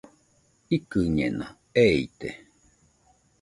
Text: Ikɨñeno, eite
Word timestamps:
Ikɨñeno, 0.75 1.47
eite 1.83 2.29